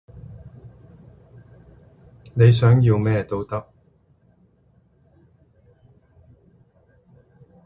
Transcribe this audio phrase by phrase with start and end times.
[2.33, 3.13] 你想要咩？
[3.13, 3.71] 咩都得